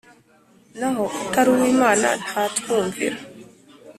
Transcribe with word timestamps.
naho 0.79 1.03
utari 1.23 1.49
uw'Imana 1.55 2.07
ntatwumvira. 2.25 3.17